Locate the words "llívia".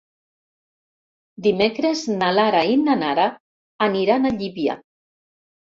4.41-4.83